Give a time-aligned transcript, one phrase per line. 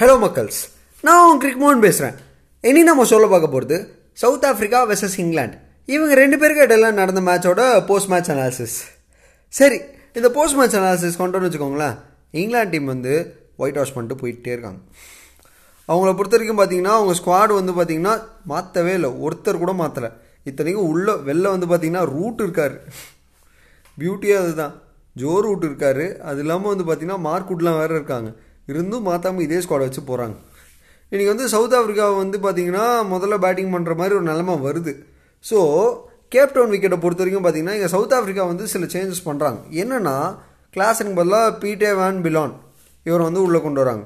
[0.00, 0.58] Hello மக்கள்ஸ்.
[1.02, 2.16] நான் உன் கிரிக் மோகன் பேசுகிறேன்
[2.60, 3.76] இனி நம்ம சொல்ல பார்க்க போகிறது
[4.12, 5.56] சவுத் ஆஃப்ரிக்கா வெர்சஸ் இங்கிலாந்து
[5.86, 8.74] இவங்க ரெண்டு பேருக்கு இடையில நடந்த மேட்சோட போஸ்ட் மேட்ச் அனாலிசிஸ்
[9.48, 9.80] சரி
[10.12, 11.96] இந்த போஸ்ட் மேட்ச் அனாலிசிஸ் கொண்டோன்னு வச்சுக்கோங்களேன்.
[12.30, 13.14] இங்கிலாந்து டீம் வந்து
[13.56, 14.80] ஒயிட் வாஷ் பண்ணிட்டு போயிட்டே இருக்காங்க.
[15.88, 19.10] அவங்கள பொறுத்த வரைக்கும் பார்த்தீங்கன்னா அவங்க ஸ்குவாடு வந்து பார்த்தீங்கன்னா மாற்றவே இல்லை.
[19.10, 20.10] ஒருத்தர் கூட மாற்றலை
[20.44, 22.82] இத்தனைக்கும் உள்ள வெளில வந்து பார்த்தீங்கன்னா ரூட் இருக்கார்.
[23.98, 24.82] பியூட்டியே அதுதான்.
[25.14, 26.20] ஜோ ரூட் இருக்கார்.
[26.20, 28.32] அது இல்லாமல் வந்து பார்த்தீங்கன்னா மார்க்குட்லாம் வேறு இருக்காங்க.
[28.72, 30.36] இருந்தும் மாற்றாமல் இதே ஸ்குவாடை வச்சு போகிறாங்க
[31.12, 32.84] இன்றைக்கி வந்து சவுத் ஆஃப்ரிக்கா வந்து பார்த்தீங்கன்னா
[33.14, 34.92] முதல்ல பேட்டிங் பண்ணுற மாதிரி ஒரு நிலமை வருது.
[35.44, 35.58] ஸோ
[36.34, 40.14] கேப்டவுன் விக்கெட்டை பொறுத்த வரைக்கும் பார்த்தீங்கன்னா இங்கே சவுத் ஆஃப்ரிக்கா வந்து சில சேஞ்சஸ் பண்ணுறாங்க என்னென்னா
[40.76, 42.54] கிளாஸுக்கு பதிலாக பீட்டே வேன் பிலான்
[43.06, 44.04] இவரை வந்து உள்ளே கொண்டு வராங்க.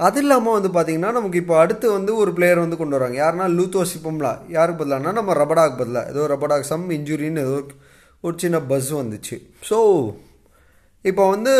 [0.00, 3.16] அது இல்லாமல் வந்து பார்த்திங்கன்னா நமக்கு இப்போ அடுத்து வந்து ஒரு பிளேயர் வந்து கொண்டு வராங்க.
[3.22, 4.32] யாருன்னா லூத்தோ சிப்பம்லா.
[4.56, 7.56] யாருக்கு பதிலானா நம்ம ரபடாக் பதிலாக ஏதோ ரபடாக் சம் இன்ஜுரின்னு ஏதோ
[8.24, 9.36] ஒரு சின்ன பஸ் வந்துச்சு.
[9.68, 9.78] ஸோ
[11.04, 11.52] இப்போ வந்து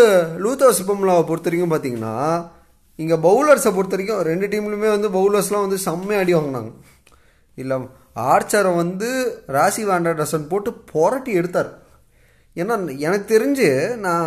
[0.42, 2.14] லூத்தோஸ் சிப்பம்லாவை பொறுத்த வரைக்கும் பார்த்தீங்கன்னா
[2.98, 6.70] இங்கே பவுலர்ஸை பொறுத்த வரைக்கும் ரெண்டு டீம்லையுமே வந்து பவுலர்ஸ்லாம் வந்து செம்மையாக அடி வாங்கினாங்க.
[7.58, 7.76] இல்லை
[8.32, 9.08] ஆர்ச்சரை வந்து
[9.56, 11.70] ராசி வாண்டர்டசன் போட்டு புரட்டி எடுத்தார்.
[12.56, 12.74] ஏன்னா
[13.06, 13.68] எனக்கு தெரிஞ்சு
[14.06, 14.26] நான்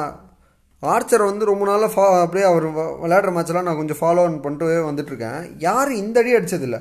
[0.84, 2.66] ஆர்ச்சரை வந்து ரொம்ப நாளாக ஃபா அப்படியே அவர்
[3.04, 6.80] விளையாடுற மேட்ச்லாம் நான் கொஞ்சம் ஃபாலோ ஆன் பண்ணிட்டு வந்துட்டுருக்கேன் யாரும் இந்த அடி அடித்ததில்லை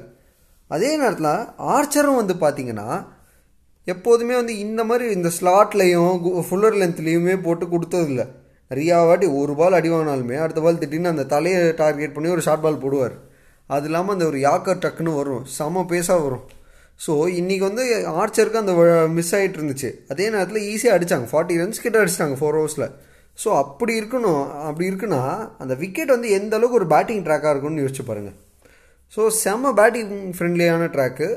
[0.70, 1.32] அதே நேரத்தில்
[1.74, 2.88] ஆர்ச்சரும் வந்து பார்த்திங்கன்னா
[3.92, 6.14] எப்போதுமே வந்து இந்த மாதிரி இந்த ஸ்லாட்லேயும்
[6.48, 8.22] ஃபுல்லர் லென்த்லேயுமே போட்டு கொடுத்ததில்ல.
[8.70, 12.64] நிறையா வாட்டி ஒரு பால் அடி வாங்கினாலுமே அடுத்த பால் திட்டின்னு அந்த தலையை டார்கெட் பண்ணி ஒரு ஷார்ட்
[12.66, 13.14] பால் போடுவார்.
[13.70, 15.42] அது இல்லாமல் அந்த ஒரு யாக்கர் டக்குன்னு வரும்.
[15.56, 16.44] செம பேஸாக வரும்.
[17.00, 17.84] ஸோ இன்றைக்கி வந்து
[18.20, 18.74] ஆர்ச்சருக்கு அந்த
[19.16, 19.90] மிஸ் ஆகிட்டு இருந்துச்சு.
[20.12, 22.88] அதே நேரத்தில் ஈஸியாக அடித்தாங்க ஃபார்ட்டி ரன்ஸ் கிட்ட அடிச்சிட்டாங்க ஃபோர் ஹவர்ஸில்
[23.38, 25.22] ஸோ அப்படி இருக்கணும் அப்படி இருக்குன்னா
[25.62, 28.36] அந்த விக்கெட் வந்து எந்த அளவுக்கு ஒரு பேட்டிங் ட்ராக்காக இருக்கும்னு யோசிச்சு பாருங்கள்
[29.16, 31.28] ஸோ செம்ம பேட்டிங் ஃப்ரெண்ட்லியான ட்ராக்கு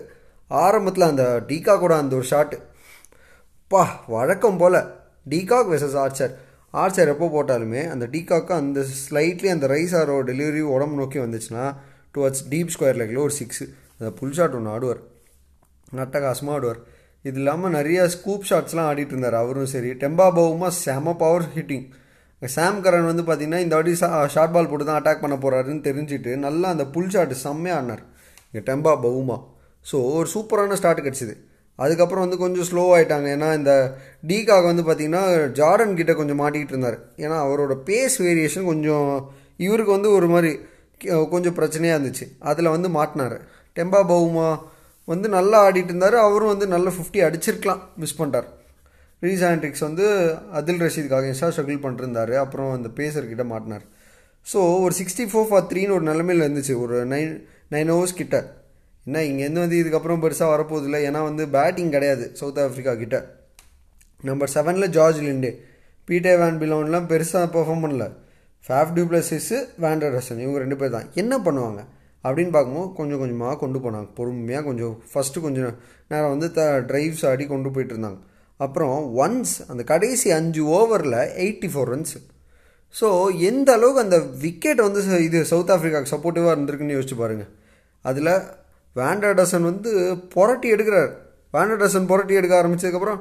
[0.52, 2.58] ஆரம்பத்தில் அந்த டீகாக்கோட அந்த ஒரு ஷாட்டு
[3.72, 3.82] பா
[4.16, 4.80] வழக்கம் போல்.
[5.32, 6.34] De Kock versus Archer.
[6.82, 11.66] Archer எப்போ போட்டாலுமே அந்த டீகாக்கு அந்த ஸ்லைட்லி அந்த ரைஸ் ஆரோ டெலிவரி உடம்பு நோக்கி வந்துச்சுன்னா
[12.16, 13.66] டுவர்ட்ஸ் டீப் ஸ்கொயர் லெக்கில் ஒரு சிக்ஸு
[13.98, 15.02] அந்த புல் ஷாட் ஒன்று ஆடுவார்.
[16.00, 16.80] நட்டகாசமாக ஆடுவார்.
[17.26, 19.38] இது இல்லாமல் நிறையா ஸ்கூப் ஷாட்ஸ்லாம் ஆடிட்டு இருந்தார்.
[19.44, 19.90] அவரும் சரி.
[20.04, 21.86] டெம்பா பவுமா செம பவர் ஹிட்டிங்
[22.42, 23.94] சாம் கரன் வந்து பார்த்தீங்கன்னா இந்த வாட்டி
[24.34, 28.04] ஷார்ட் பால் போட்டு தான் அட்டாக் பண்ண போகிறாருன்னு தெரிஞ்சுட்டு நல்லா அந்த புல் ஷாட் செம்மையாக ஆடினார்.
[28.50, 29.38] இங்கே டெம்பா பவுமா
[29.90, 31.36] ஸோ ஒரு சூப்பரான ஸ்டார்ட் கிடச்சிது.
[31.84, 33.74] அதுக்கப்புறம் வந்து கொஞ்சம் ஸ்லோ ஆகிட்டாங்க ஏன்னா இந்த
[34.30, 35.24] டீக்காக வந்து பார்த்திங்கன்னா
[35.60, 36.98] ஜார்டன் கிட்டே கொஞ்சம் மாட்டிக்கிட்டு இருந்தார்.
[37.24, 39.10] ஏன்னா அவரோட பேஸ் வேரியேஷன் கொஞ்சம்
[39.66, 40.52] இவருக்கு வந்து ஒரு மாதிரி
[41.34, 42.26] கொஞ்சம் பிரச்சனையாக இருந்துச்சு.
[42.52, 43.38] அதில் வந்து மாட்டினார்.
[43.78, 44.48] டெம்பா பவுமா
[45.12, 46.18] வந்து நல்லா ஆடிட்டு இருந்தார்.
[46.28, 48.48] அவரும் வந்து நல்ல ஃபிஃப்டி அடிச்சிருக்கலாம் மிஸ் பண்ணிட்டார்.
[49.26, 50.06] ரீஸ் ஆண்ட்ரிக்ஸ் வந்து
[50.60, 52.34] அதில் ரஷீதுக்காக எக்ஸ்ட்ரா ஸ்ட்ரகிள் பண்ணிருந்தார்.
[52.44, 53.86] அப்புறம் அந்த பேசர்கிட்ட மாட்டினார்.
[54.46, 56.74] ஸோ ஒரு சிக்ஸ்டி ஃபோர் ஃபார் த்ரீன்னு ஒரு நிலமையில் இருந்துச்சு.
[56.84, 57.32] ஒரு நைன்
[57.76, 58.38] நைன் ஹவர்ஸ் கிட்ட.
[59.08, 63.18] என்ன இங்கேருந்து வந்து இதுக்கப்புறம் பெருசாக வரப்போதில்லை ஏன்னா வந்து பேட்டிங் கிடையாது சவுத் ஆஃப்ரிக்கா கிட்ட.
[64.24, 65.52] நம்பர் செவனில் ஜார்ஜ் லிண்டே
[66.08, 68.06] பீட்டே வேன் பிலோன்லாம் பெருசாக பெர்ஃபார்ம் பண்ணல.
[68.66, 71.08] ஃபேஃப் டியூப்ளஸிஸு வேண்டர்டசன் இவங்க ரெண்டு பேர் தான்.
[71.22, 71.82] என்ன பண்ணுவாங்க?
[72.24, 74.10] அப்படின்னு பார்க்கும்போது கொஞ்சம் கொஞ்சமாக கொண்டு போனாங்க.
[74.18, 75.76] பொறுமையாக கொஞ்சம் ஃபஸ்ட்டு கொஞ்சம்
[76.12, 78.20] நேரம் வந்து த ட்ரைவ்ஸ் ஆடி கொண்டு போயிட்டு இருந்தாங்க.
[78.60, 82.16] அப்புறம் ஒன்ஸ் அந்த கடைசி அஞ்சு ஓவரில் எயிட்டி ஃபோர் ரன்ஸ்
[82.96, 83.08] ஸோ
[83.50, 87.52] எந்த அளவுக்கு அந்த விக்கெட் வந்து இது சவுத் ஆஃப்ரிக்காவுக்கு சப்போர்ட்டிவாக இருந்திருக்குன்னு யோசிச்சு பாருங்கள்
[88.06, 88.32] அதில்
[89.00, 89.92] வேண்டடசன் வந்து
[90.36, 91.12] புரட்டி எடுக்கிறார்.
[91.56, 93.20] வேண்டடசன் புரட்டி எடுக்க ஆரம்பித்ததுக்கப்புறம்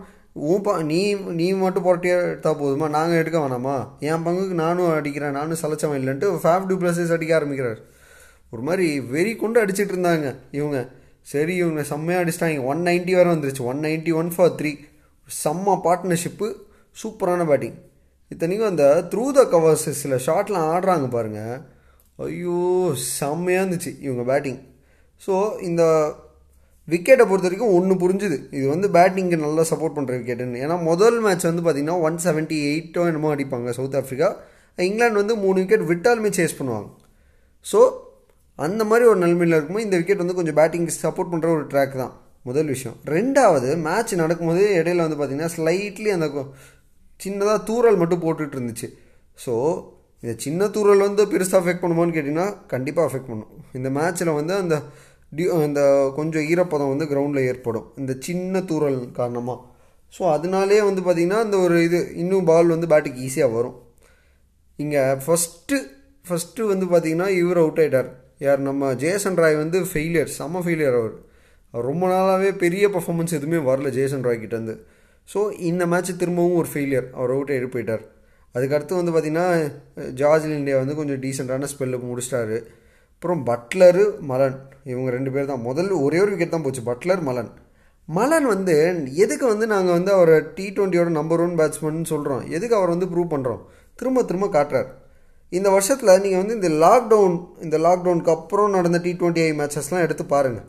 [0.53, 1.01] ஊப்பா நீ
[1.41, 2.87] நீ மட்டும் புரட்டியாக எடுத்தால் போதுமா?
[2.97, 3.77] நாங்கள் எடுக்க வேணாமா?
[4.09, 5.37] என் பங்குக்கு நானும் அடிக்கிறேன்.
[5.39, 7.81] நானும் சலைச்சவன் இல்லைன்ட்டு ஃபேஃப் டூப்ளஸஸ் அடிக்க ஆரம்பிக்கிறார்.
[8.51, 10.27] ஒரு மாதிரி வெறி கொண்டு அடிச்சிட்டு இருந்தாங்க
[10.59, 10.79] இவங்க.
[11.33, 12.65] சரி இவங்க செம்மையாக அடிச்சிட்டாங்க.
[12.73, 13.65] ஒன் நைன்ட்டி வரை வந்துருச்சு.
[13.71, 14.73] One ninety one for three
[15.29, 16.49] செம்ம பார்ட்னர்ஷிப்பு
[17.03, 17.77] சூப்பரான பேட்டிங்
[18.31, 21.59] இத்தனைக்கும் அந்த த்ரூ த கவர்ஸ் சில ஷாட்லாம் ஆடுறாங்க பாருங்கள்
[22.19, 22.61] ஐயோ
[23.19, 24.61] செம்மையாக இருந்துச்சு இவங்க பேட்டிங்
[25.23, 25.35] ஸோ
[25.69, 25.83] இந்த
[26.89, 28.37] விக்கெட்டை பொறுத்த வரைக்கும் ஒன்று புரிஞ்சுது.
[28.57, 33.05] இது வந்து பேட்டிங்க்கு நல்லா சப்போர்ட் பண்ணுற விக்கெட்டுன்னு ஏன்னா முதல் மேட்ச் வந்து பார்த்திங்கன்னா ஒன் செவன்ட்டி எயிட்டோ
[33.11, 34.29] என்னமோ அடிப்பாங்க சவுத் ஆஃப்ரிக்கா
[34.79, 36.89] இங்கிலாந்து வந்து மூணு விக்கெட் விட்டாலுமே சேஸ் பண்ணுவாங்க.
[37.71, 37.81] ஸோ
[38.59, 42.13] அந்த மாதிரி ஒரு நிலைமையில் இருக்கும்போது இந்த விக்கெட் வந்து கொஞ்சம் பேட்டிங்க்கு சப்போர்ட் பண்ணுற ஒரு ட்ராக் தான்.
[42.49, 42.97] முதல் விஷயம்.
[43.15, 46.29] ரெண்டாவது மேட்ச் நடக்கும்போது இடையில வந்து பார்த்திங்கன்னா ஸ்லைட்லி அந்த
[47.21, 48.89] சின்னதாக தூரல் மட்டும் போட்டுட்டு இருந்துச்சு.
[49.45, 49.55] ஸோ
[50.23, 53.51] இந்த சின்ன தூரல் வந்து பெருசாக அஃபெக்ட் பண்ணுமான்னு கேட்டிங்கன்னா கண்டிப்பாக அஃபெக்ட் பண்ணும்.
[53.79, 54.77] இந்த மேட்ச்சில் வந்து அந்த
[55.33, 55.81] டியூ அந்த
[56.19, 57.87] கொஞ்சம் ஈரப்பதம் வந்து கிரவுண்டில் ஏற்படும்.
[58.01, 59.59] இந்த சின்ன தூரல் காரணமாக
[60.17, 63.77] ஸோ அதனாலே வந்து பார்த்திங்கன்னா அந்த ஒரு இது இன்னும் பால் வந்து பேட்டுக்கு ஈஸியாக வரும்.
[64.79, 65.77] இங்கே ஃபஸ்ட்டு
[66.29, 68.09] ஃபஸ்ட்டு வந்து பார்த்திங்கன்னா இவர் அவுட் ஆகிட்டார்
[68.47, 71.15] யார் நம்ம ஜேசன் ராய் வந்து ஃபெயிலியர் செம்ம ஃபெயிலியர் அவர்.
[71.75, 74.75] அவர் ரொம்ப நாளாகவே பெரிய பர்ஃபாமன்ஸ் எதுவுமே வரல ஜேசன் ராய் கிட்டேருந்து
[75.29, 75.41] ஸோ
[75.71, 78.05] இந்த மேட்ச் திரும்பவும் ஒரு ஃபெயிலியர் அவர் அவுட் ஆகிட்டு போயிட்டார்.
[78.55, 79.47] அதுக்கடுத்து வந்து பார்த்திங்கன்னா
[80.21, 82.59] ஜார்ஜ் இந்தியா வந்து கொஞ்சம் டீசெண்டான ஸ்பெல்லுக்கு முடிச்சிட்டாரு.
[83.17, 84.57] அப்புறம் பட்லரு மலன்.
[84.93, 85.63] இவங்க ரெண்டு பேர் தான்.
[85.69, 86.83] முதல்ல ஒரே ஒரு விக்கெட் தான் போச்சு.
[86.91, 87.49] பட்லர் மலன்.
[88.09, 88.75] மலன் வந்து
[89.25, 93.33] எதுக்கு வந்து நாங்கள் வந்து அவரை டி ட்வெண்ட்டியோட நம்பர் ஒன் பேட்ஸ்மேன் சொல்கிறோம் எதுக்கு அவர் வந்து ப்ரூவ்
[93.33, 93.63] பண்ணுறோம்
[93.99, 94.91] திரும்ப திரும்ப காட்டுறார்.
[95.53, 97.37] இந்த வருஷத்தில் நீங்கள் வந்து இந்த லாக்டவுன்
[97.67, 100.69] இந்த லாக்டவுனுக்கு அப்புறம் நடந்த டி ட்வெண்ட்டி ஐ மேட்சஸ்லாம் எடுத்து பாருங்கள்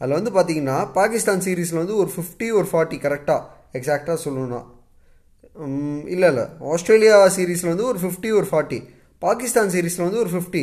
[0.00, 3.42] அதில் வந்து பார்த்தீங்கன்னா பாகிஸ்தான் சீரீஸில் வந்து ஒரு ஃபிஃப்டி ஒரு ஃபார்ட்டி கரெக்டாக
[3.78, 4.60] எக்ஸாக்டாக சொல்லணும்னா.
[6.14, 6.44] இல்லை இல்லை.
[6.72, 8.78] ஆஸ்திரேலியா சீரீஸில் வந்து ஒரு ஃபிஃப்டி ஒரு ஃபார்ட்டி
[9.22, 10.62] பாகிஸ்தான் சீரீஸில் வந்து ஒரு ஃபிஃப்டி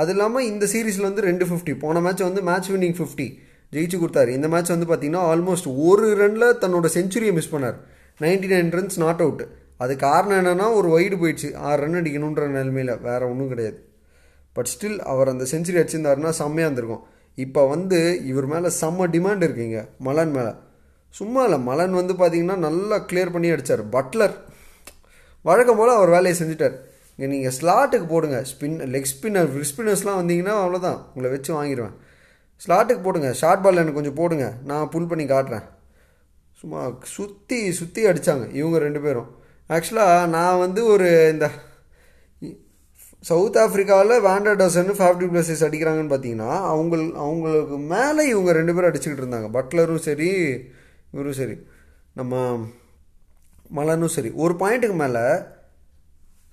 [0.00, 3.26] அது இல்லாமல் இந்த சீரீஸில் வந்து ரெண்டு ஃபிஃப்டி போன மேட்ச் வந்து மேட்ச் வின்னிங் ஃபிஃப்டி
[3.74, 4.30] ஜெயிச்சு கொடுத்தாரு.
[4.38, 7.78] இந்த மேட்ச் வந்து பார்த்தீங்கன்னா ஆல்மோஸ்ட் ஒரு ரனில் தன்னோட செஞ்சுரியை மிஸ் பண்ணார்.
[8.24, 9.42] Ninety nine runs not out
[9.84, 11.48] அது காரணம் என்னென்னா ஒரு வைடு போயிடுச்சு.
[11.68, 13.78] ஆறு ரன் அடிக்கணுன்ற நிலைமையில் வேறு ஒன்றும் கிடையாது.
[14.56, 17.02] பட் ஸ்டில் அவர் அந்த செஞ்சுரி அடிச்சிருந்தாருன்னா செம்மையாக இருந்திருக்கும்.
[17.44, 19.80] இப்போ வந்து இவர் மேலே செம்ம டிமாண்ட் இருக்குங்க.
[19.98, 20.52] மலன் மேலே.
[21.14, 21.58] சும்மா இல்லை.
[21.70, 24.36] மலன் வந்து பார்த்தீங்கன்னா நல்லா கிளியர் பண்ணி அடித்தார் பட்லர்
[25.48, 26.76] வழக்கம் போல் அவர் வேலையை செஞ்சுட்டார்.
[27.18, 28.38] இங்கே நீங்கள் ஸ்லாட்டுக்கு போடுங்க.
[28.50, 31.96] ஸ்பின் லெக் ஸ்பின்னர் ஸ்பின்னர்ஸ்லாம் வந்தீங்கன்னா அவ்வளோதான் உங்களை வச்சு வாங்கிடுவேன்
[32.60, 33.32] ஸ்லாட்டுக்கு போடுங்க.
[33.32, 34.46] ஷார்ட் பால் எனக்கு கொஞ்சம் போடுங்க.
[34.64, 35.66] நான் புல் பண்ணி காட்டுறேன்.
[36.60, 39.30] சும்மா சுற்றி சுற்றி அடித்தாங்க இவங்க ரெண்டு பேரும்.
[39.68, 41.46] ஆக்சுவலாக நான் வந்து ஒரு இந்த
[43.20, 49.24] south ஆஃப்ரிக்காவில் van der Dussen fifty pluses அடிக்கிறாங்கன்னு பார்த்தீங்கன்னா அவங்க அவங்களுக்கு மேலே இவங்க ரெண்டு பேரும் அடிச்சுக்கிட்டு
[49.24, 49.48] இருந்தாங்க.
[49.58, 50.30] பட்லரும் சரி
[51.12, 51.56] இவரும் சரி.
[52.14, 52.34] நம்ம
[53.68, 54.30] மலனும் சரி.
[54.30, 55.24] ஒரு பாயிண்ட்டுக்கு மேலே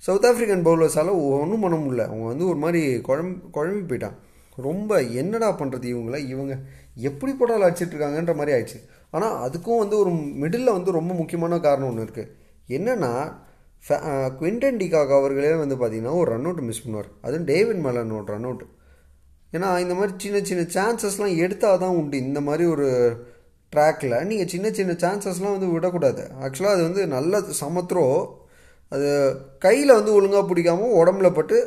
[0.06, 1.12] சவுத் ஆஃப்ரிக்கன் பவுலர்ஸால்
[1.42, 2.06] ஒன்றும் பண்ண முடியல.
[2.12, 4.18] அவங்க வந்து ஒரு மாதிரி குழம்பு குழம்பி போயிட்டான்.
[4.68, 6.18] ரொம்ப என்னடா பண்ணுறது இவங்கள?
[6.34, 6.54] இவங்க
[7.10, 8.80] எப்படி போட்டாலும் அடிச்சிட்ருக்காங்கன்ற மாதிரி ஆயிடுச்சு.
[9.16, 10.12] ஆனால் அதுக்கும் வந்து ஒரு
[10.42, 12.32] மிடில் வந்து ரொம்ப முக்கியமான காரணம் ஒன்று இருக்குது
[12.78, 13.12] என்னென்னா
[14.40, 17.10] குவிண்டன் டிகாக் அவர்களே வந்து பார்த்திங்கன்னா ஒரு ரன் அவுட் மிஸ் பண்ணுவார்.
[17.26, 18.64] அதுவும் டேவிட் மேலனோட ரன் அவுட்
[19.56, 22.18] ஏன்னா இந்த மாதிரி சின்ன சின்ன சான்சஸ்லாம் எடுத்தால் தான் உண்டு.
[22.28, 22.88] இந்த மாதிரி ஒரு
[23.74, 26.24] ட்ராக்கில் நீங்கள் சின்ன சின்ன சான்சஸ்லாம் வந்து விடக்கூடாது.
[26.44, 28.06] ஆக்சுவலாக அது வந்து நல்ல சமத்ரோ
[28.95, 29.10] அது
[29.66, 31.57] கையில் வந்து ஒழுங்காக பிடிக்காமல் உடம்புல பட்டு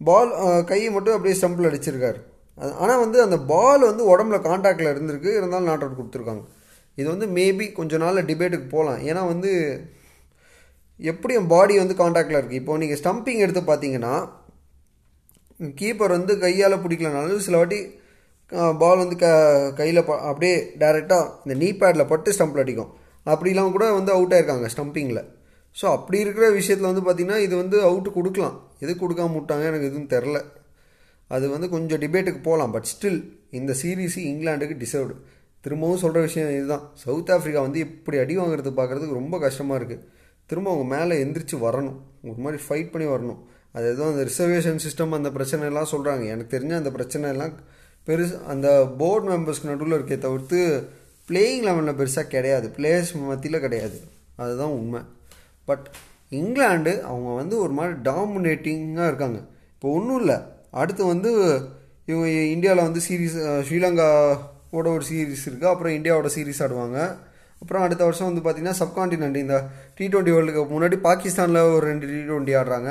[0.00, 0.30] பால்
[0.70, 2.20] கையை மட்டும் அப்படியே ஸ்டம்பில் அடிச்சிருக்காரு.
[2.82, 5.30] ஆனால் வந்து அந்த பால் வந்து உடம்புல காண்டாக்டில் இருந்திருக்கு.
[5.38, 6.44] இருந்தாலும் நாட் அவுட் கொடுத்துருக்காங்க.
[6.98, 9.52] இது வந்து மேபி கொஞ்ச நாளில் டிபேட்டுக்கு போகலாம் ஏன்னா வந்து
[11.00, 14.14] எப்படி என் பாடி வந்து காண்டாக்டில் இருக்குது இப்போ நீங்கள் ஸ்டம்பிங் எடுத்து பார்த்தீங்கன்னா
[15.80, 17.80] கீப்பர் வந்து கையால் பிடிக்கலனாலும் சில வாட்டி
[18.82, 19.26] பால் வந்து க
[19.78, 22.90] கையில் ப அப்படியே டைரெக்டாக இந்த நீ பேடில் பட்டு ஸ்டம்பில் அடிக்கும்.
[23.32, 25.22] அப்படிலாம் கூட வந்து அவுட் ஆயிருக்காங்க ஸ்டம்பிங்கில்
[25.76, 28.56] ஸோ அப்படி இருக்கிற விஷயத்தில் வந்து பார்த்திங்கன்னா இது வந்து அவுட்டு கொடுக்கலாம்.
[28.84, 29.64] எது கொடுக்காம விட்டாங்க?
[29.70, 30.40] எனக்கு எதுவும் தெரில
[31.34, 33.20] அது வந்து கொஞ்சம் டிபேட்டுக்கு போகலாம் பட் ஸ்டில்
[33.58, 35.14] இந்த சீரீஸ் இங்கிலாண்டுக்கு டிசர்வ்டு
[35.64, 36.84] திரும்பவும் சொல்கிற விஷயம் இதுதான்.
[37.04, 40.04] சவுத் ஆஃப்ரிக்கா வந்து இப்படி அடி வாங்குறது பார்க்குறதுக்கு ரொம்ப கஷ்டமாக இருக்குது
[40.50, 41.98] திரும்ப அவங்க மேலே எந்திரிச்சு வரணும்.
[42.30, 43.40] ஒரு மாதிரி ஃபைட் பண்ணி வரணும்.
[43.76, 47.54] அது எதுவும் அந்த ரிசர்வேஷன் சிஸ்டம் அந்த பிரச்சனை எல்லாம் சொல்கிறாங்க எனக்கு தெரிஞ்ச அந்த பிரச்சனை எல்லாம்
[48.08, 48.68] பெருசு அந்த
[49.00, 50.58] போர்டு மெம்பர்ஸ்க்கு நடுவில் இருக்கே தவிர்த்து
[51.28, 52.66] பிளேயிங் லெவலில் பெருசாக கிடையாது.
[52.76, 53.98] பிளேயர்ஸ் மத்தியில் கிடையாது.
[54.42, 55.00] அதுதான் உண்மை.
[55.68, 55.86] பட்
[56.38, 59.38] இங்கிலாண்டு அவங்க வந்து ஒரு மாதிரி டாமினேட்டிங்காக இருக்காங்க.
[59.74, 60.38] இப்போ ஒன்றும் இல்லை.
[60.80, 61.30] அடுத்து வந்து
[62.10, 66.98] இவங்க இந்தியாவில் வந்து சீரீஸ் ஸ்ரீலங்காவோட ஒரு சீரீஸ் இருக்குது அப்புறம் இந்தியாவோட சீரீஸ் ஆடுவாங்க.
[67.62, 69.56] அப்புறம் அடுத்த வருஷம் வந்து பார்த்திங்கன்னா சப்கான்டினென்ட் இந்த
[69.98, 72.90] டி டுவெண்ட்டி வேர்ல்டு கப் முன்னாடி பாகிஸ்தானில் ஒரு ரெண்டு டி டுவெண்ட்டி ஆடுறாங்க.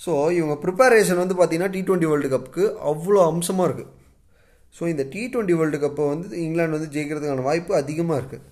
[0.00, 3.90] ஸோ இவங்க ப்ரிப்பரேஷன் வந்து பார்த்திங்கன்னா டி டுவெண்ட்டி வேர்ல்டு கப்புக்கு அவ்வளோ அம்சமாக இருக்குது
[4.74, 8.44] ஸோ இந்த டி டுவெண்ட்டி வேர்ல்டு கப்பை வந்து இங்கிலாந்து வந்து ஜெயிக்கிறதுக்கான வாய்ப்பு அதிகமாக இருக்குது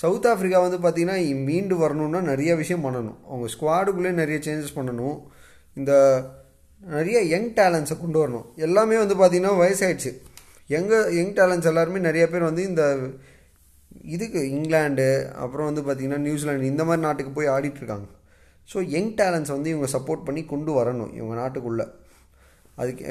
[0.00, 1.16] சவுத் ஆஃப்ரிக்கா வந்து பார்த்திங்கன்னா
[1.48, 3.18] மீண்டு வரணும்னா நிறைய விஷயம் பண்ணணும்.
[3.28, 5.18] அவங்க ஸ்குவாடுக்குள்ளேயே நிறைய சேஞ்சஸ் பண்ணணும்.
[5.78, 5.92] இந்த
[6.80, 8.46] நிறைய யங் டேலண்ட்ஸை கொண்டு வரணும்.
[8.66, 10.12] எல்லாமே வந்து பார்த்திங்கன்னா வயசாயிடுச்சு.
[10.78, 12.84] எங்கள் யங் டேலண்ட்ஸ் எல்லாருமே நிறைய பேர் வந்து இந்த
[14.14, 15.06] இதுக்கு இங்கிலாண்டு
[15.44, 18.06] அப்புறம் வந்து பார்த்திங்கன்னா நியூசிலாண்டு இந்த மாதிரி நாட்டுக்கு போய் ஆடிட்டுருக்காங்க.
[18.72, 21.86] ஸோ யங் டேலண்ட்ஸ் வந்து இவங்க சப்போர்ட் பண்ணி கொண்டு வரணும் இவங்க நாட்டுக்குள்ளே.
[22.80, 23.04] அதுக்கு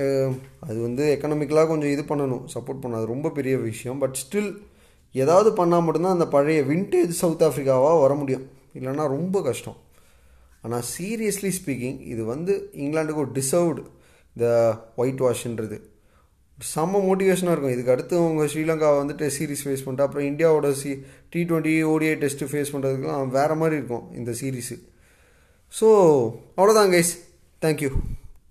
[0.67, 3.01] அது வந்து எக்கனாமிக்கலாக கொஞ்சம் இது பண்ணணும் சப்போர்ட் பண்ணணும்.
[3.01, 3.99] அது ரொம்ப பெரிய விஷயம்.
[4.03, 4.51] பட் ஸ்டில்
[5.15, 8.45] ஏதாவது பண்ணால் மட்டும்தான் அந்த பழைய விண்டேஜ் சவுத் ஆஃப்ரிக்காவாக வர முடியும்.
[8.77, 9.79] இல்லைன்னா ரொம்ப கஷ்டம்.
[10.65, 12.53] ஆனால் சீரியஸ்லி ஸ்பீக்கிங் இது வந்து
[12.83, 13.83] இங்கிலாண்டுக்கு ஒரு டிசர்வ்டு
[14.35, 14.47] இந்த
[15.01, 15.77] ஒயிட் வாஷ்ன்றது
[16.57, 17.75] செம்ம மோட்டிவேஷனாக இருக்கும்.
[17.75, 20.91] இதுக்கு அடுத்து அவங்க ஸ்ரீலங்கா வந்துட்டு சீரிஸ் ஃபேஸ் பண்ணிட்டு அப்புறம் இந்தியாவோட C
[21.33, 24.77] T twenty ODI test face பண்ணுறதுக்குலாம் வேறு மாதிரி இருக்கும் இந்த சீரீஸு
[25.73, 25.87] ஸோ
[26.57, 27.13] அவ்வளோதான் கைஸ்
[27.61, 27.91] தேங்க்யூ